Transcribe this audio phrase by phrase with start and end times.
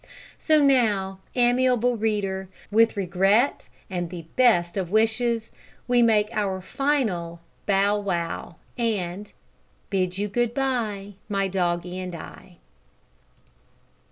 [0.39, 5.51] So now, amiable reader, with regret and the best of wishes,
[5.87, 9.31] we make our final bow "wow" and:
[9.91, 12.57] Bid you good bye, My doggie and I.